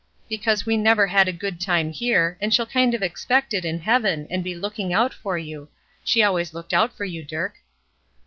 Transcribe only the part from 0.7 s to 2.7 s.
never had a good time here, and she'll